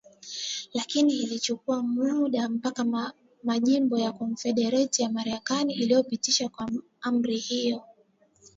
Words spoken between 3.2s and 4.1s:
Majimbo